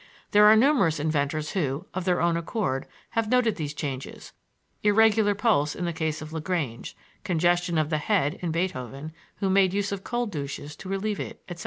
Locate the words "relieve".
10.89-11.19